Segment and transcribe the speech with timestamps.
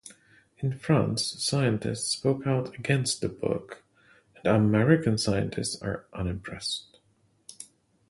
[0.57, 3.83] In France, scientists spoke out against the book,
[4.43, 6.99] and American scientists are unimpressed.